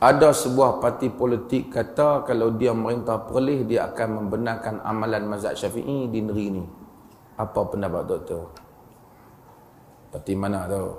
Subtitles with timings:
[0.00, 6.08] ada sebuah parti politik kata kalau dia merintah perlih dia akan membenarkan amalan mazhab syafi'i
[6.08, 6.64] di negeri ini.
[7.36, 8.48] Apa pendapat doktor?
[10.08, 10.96] Parti mana tu?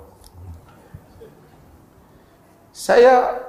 [2.70, 3.42] Saya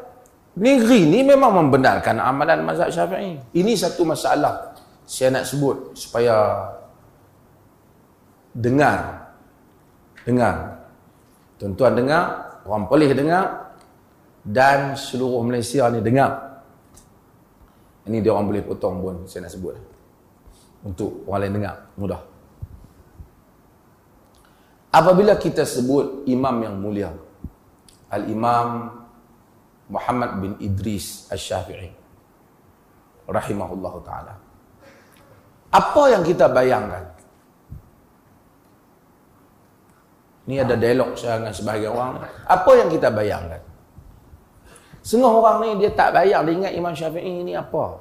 [0.58, 3.38] negeri ini memang membenarkan amalan mazhab syafi'i.
[3.54, 4.74] Ini satu masalah
[5.06, 6.66] saya nak sebut supaya
[8.58, 9.30] dengar.
[10.26, 10.82] Dengar.
[11.62, 12.24] Tuan-tuan dengar,
[12.66, 13.63] orang pelih dengar,
[14.44, 16.64] dan seluruh Malaysia ni dengar.
[18.04, 19.76] Ini dia orang boleh potong pun saya nak sebut.
[20.84, 22.22] Untuk orang lain dengar, mudah.
[24.92, 27.10] Apabila kita sebut imam yang mulia,
[28.12, 28.92] Al-Imam
[29.90, 31.90] Muhammad bin Idris Al-Syafi'i
[33.26, 34.36] rahimahullahu taala.
[35.74, 37.10] Apa yang kita bayangkan?
[40.44, 42.28] Ini ada dialog saya dengan sebahagian orang.
[42.46, 43.73] Apa yang kita bayangkan?
[45.04, 48.00] Setengah orang ni dia tak bayang dia ingat Imam Syafi'i ni apa.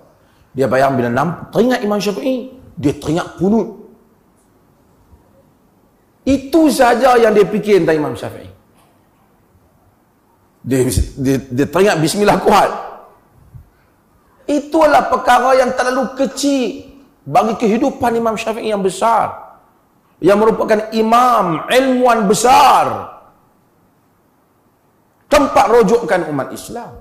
[0.55, 3.83] Dia bayang bila nam teringat Imam Syafi'i, dia teringat kunut.
[6.23, 8.47] Itu saja yang dia fikir tentang Imam Syafi'i.
[10.63, 10.87] Dia,
[11.19, 12.71] dia, dia teringat bismillah kuat.
[14.47, 16.87] Itulah perkara yang terlalu kecil
[17.27, 19.59] bagi kehidupan Imam Syafi'i yang besar.
[20.23, 23.12] Yang merupakan imam, ilmuwan besar
[25.33, 26.93] tempat rujukan umat Islam.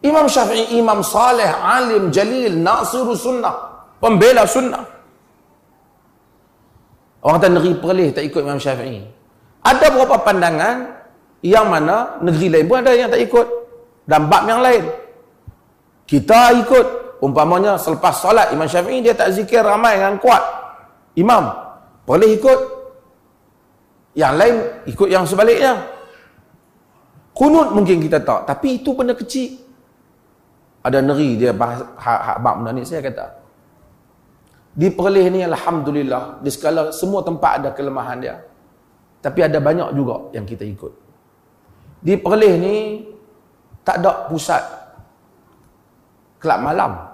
[0.00, 4.96] Imam Syafi'i imam saleh, alim, jalil, nasiru sunnah, pembela sunnah.
[7.20, 9.02] Orang kata negeri perlih tak ikut Imam Syafi'i.
[9.66, 10.96] Ada beberapa pandangan
[11.42, 13.46] yang mana negeri lain pun ada yang tak ikut.
[14.08, 14.86] Dan bab yang lain.
[16.08, 16.86] Kita ikut.
[17.18, 20.40] Umpamanya selepas solat Imam Syafi'i dia tak zikir ramai dengan kuat.
[21.18, 21.50] Imam.
[22.06, 22.60] Perlih ikut.
[24.14, 24.54] Yang lain
[24.86, 25.97] ikut yang sebaliknya.
[27.38, 29.62] Kunut mungkin kita tak, tapi itu benda kecil.
[30.82, 33.38] Ada neri dia bahas hak bab benda ni saya kata.
[34.74, 38.42] Di Perlis ni alhamdulillah di segala semua tempat ada kelemahan dia.
[39.22, 40.90] Tapi ada banyak juga yang kita ikut.
[42.02, 42.76] Di Perlis ni
[43.86, 44.62] tak ada pusat
[46.42, 47.06] kelab malam.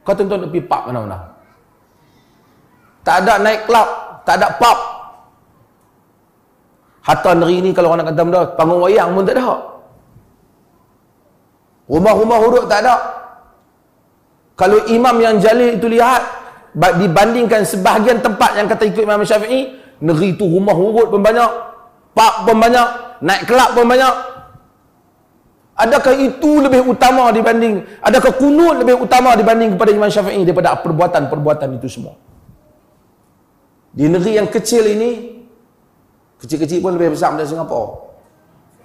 [0.00, 1.18] Kau tuan-tuan pergi pub mana-mana.
[3.04, 3.88] Tak ada naik kelab,
[4.24, 4.78] tak ada pub,
[7.06, 9.54] Hatta negeri ni kalau orang nak kata benda, panggung wayang pun tak ada.
[11.86, 12.94] Rumah-rumah huruf tak ada.
[14.58, 16.26] Kalau imam yang jalil itu lihat,
[16.74, 21.50] dibandingkan sebahagian tempat yang kata ikut Imam Syafi'i, negeri itu rumah huruf pun banyak,
[22.10, 22.88] pak pun banyak,
[23.22, 24.14] naik kelab pun banyak.
[25.76, 31.76] Adakah itu lebih utama dibanding, adakah kunut lebih utama dibanding kepada Imam Syafi'i daripada perbuatan-perbuatan
[31.78, 32.18] itu semua?
[33.92, 35.35] Di negeri yang kecil ini,
[36.36, 37.86] Kecil-kecil pun lebih besar dari Singapura.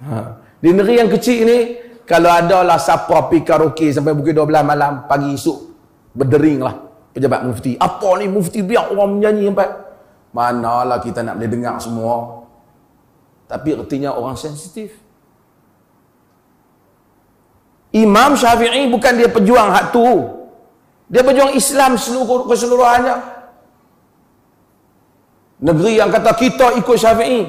[0.02, 0.16] Ha.
[0.62, 1.58] Di negeri yang kecil ini,
[2.08, 5.58] kalau ada lah siapa pergi karaoke sampai pukul 12 malam, pagi esok,
[6.16, 6.74] berdering lah
[7.12, 7.76] pejabat mufti.
[7.76, 9.68] Apa ni mufti biar orang menyanyi sampai?
[10.32, 12.44] Manalah kita nak boleh dengar semua.
[13.44, 14.96] Tapi artinya orang sensitif.
[17.92, 20.08] Imam Syafi'i bukan dia pejuang hak tu.
[21.12, 23.16] Dia berjuang Islam seluruh keseluruhannya.
[25.62, 27.46] Negeri yang kata kita ikut syafi'i.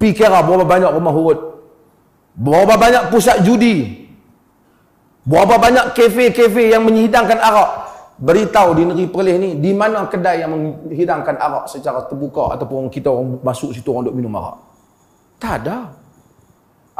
[0.00, 1.38] Fikirlah berapa banyak rumah hurut.
[2.32, 4.08] Berapa banyak pusat judi.
[5.28, 7.70] Berapa banyak kafe-kafe yang menyidangkan arak.
[8.20, 13.08] Beritahu di negeri Perlis ni, di mana kedai yang menghidangkan arak secara terbuka ataupun kita
[13.08, 14.56] orang masuk situ orang duk minum arak.
[15.40, 15.88] Tak ada.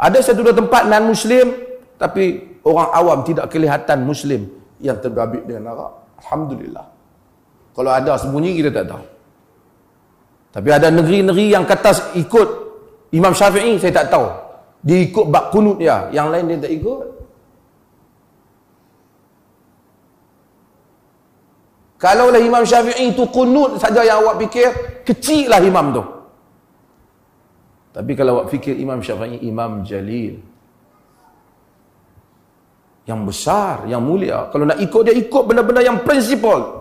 [0.01, 1.45] Ada satu dua tempat non-Muslim,
[2.01, 4.49] tapi orang awam tidak kelihatan Muslim
[4.81, 5.93] yang terbabit dengan arak.
[6.25, 6.85] Alhamdulillah.
[7.77, 9.05] Kalau ada sembunyi, kita tak tahu.
[10.51, 12.47] Tapi ada negeri-negeri yang kata ikut
[13.15, 14.27] Imam Syafi'i, saya tak tahu.
[14.83, 17.03] Dia ikut bab kunut ya, yang lain dia tak ikut.
[22.01, 24.67] Kalaulah Imam Syafi'i itu kunut saja yang awak fikir,
[25.05, 26.03] kecil lah imam tu.
[27.91, 30.39] Tapi kalau awak fikir Imam Syafi'i, Imam Jalil.
[33.05, 34.47] Yang besar, yang mulia.
[34.49, 36.80] Kalau nak ikut dia, ikut benda-benda yang prinsipal.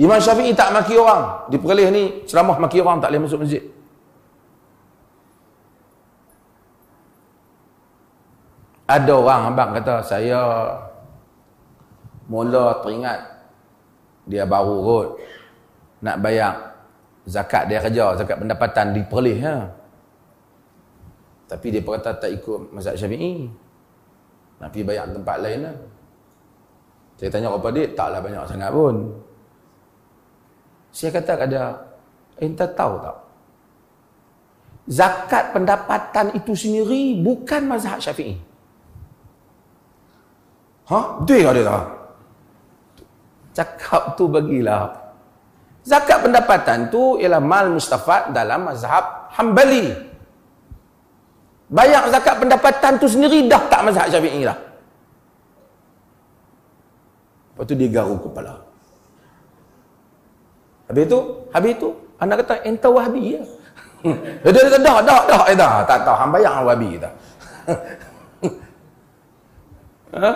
[0.00, 1.52] Imam Syafi'i tak maki orang.
[1.52, 3.60] Di Perlis ni ceramah maki orang tak boleh masuk masjid.
[8.88, 10.40] Ada orang abang kata saya
[12.28, 13.24] mula teringat
[14.28, 15.06] dia baru kot
[16.04, 16.76] nak bayar
[17.24, 19.70] zakat dia kerja, zakat pendapatan di Perlis ya.
[21.52, 23.44] Tapi dia berkata tak ikut mazhab Syafi'i.
[24.56, 25.76] Nak pergi bayar tempat lain lah.
[27.20, 28.94] Saya tanya kepada dia, taklah banyak sangat pun.
[30.92, 31.62] Saya kata kepada
[32.36, 33.16] ente tahu tak?
[34.88, 38.34] zakat pendapatan itu sendiri bukan mazhab syafi'i.
[40.90, 41.22] Ha?
[41.22, 41.84] Betul ke dia tak?
[43.52, 44.90] Cakap tu bagilah.
[45.82, 49.90] Zakat pendapatan tu ialah mal mustafad dalam mazhab hambali.
[51.72, 54.58] Bayar zakat pendapatan tu sendiri dah tak mazhab syafi'i lah.
[57.52, 58.71] Lepas tu dia garu kepala.
[60.92, 61.20] Habis tu,
[61.56, 61.88] habis tu,
[62.20, 63.42] anak kata, entah wahabi ya.
[64.44, 67.08] dia kata, dah, dah, dah, eh, dah, tak tahu, hamba yang wahabi kita.
[70.20, 70.30] ha?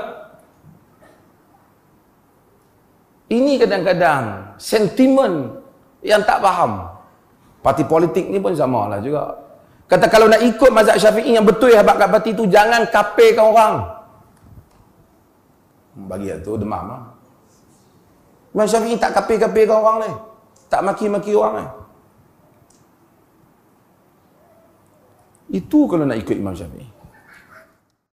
[3.29, 5.61] Ini kadang-kadang sentimen
[6.01, 6.89] yang tak faham.
[7.61, 9.37] Parti politik ni pun sama lah juga.
[9.93, 13.75] Kata kalau nak ikut mazhab syafi'i yang betul ya kat parti tu, jangan kapirkan orang.
[16.09, 17.03] Bagi tu demam lah.
[18.57, 20.13] Imam Syafi'i tak kapir-kapirkan orang ni.
[20.67, 21.67] Tak maki-maki orang ni.
[25.63, 26.87] Itu kalau nak ikut Imam Syafi'i.